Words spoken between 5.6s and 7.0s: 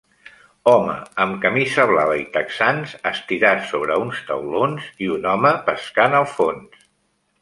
pescant al fons.